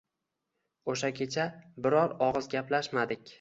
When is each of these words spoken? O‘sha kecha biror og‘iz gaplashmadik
O‘sha 0.93 1.11
kecha 1.19 1.45
biror 1.87 2.17
og‘iz 2.31 2.49
gaplashmadik 2.57 3.25